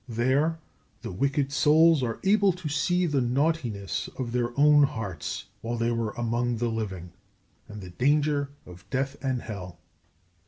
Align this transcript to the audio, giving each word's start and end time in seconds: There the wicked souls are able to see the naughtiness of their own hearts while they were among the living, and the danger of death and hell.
There 0.09 0.57
the 1.03 1.11
wicked 1.11 1.51
souls 1.51 2.01
are 2.01 2.19
able 2.23 2.53
to 2.53 2.67
see 2.67 3.05
the 3.05 3.21
naughtiness 3.21 4.09
of 4.17 4.31
their 4.31 4.49
own 4.59 4.81
hearts 4.81 5.45
while 5.61 5.77
they 5.77 5.91
were 5.91 6.13
among 6.17 6.57
the 6.57 6.69
living, 6.69 7.11
and 7.67 7.81
the 7.83 7.91
danger 7.91 8.49
of 8.65 8.89
death 8.89 9.15
and 9.21 9.43
hell. 9.43 9.77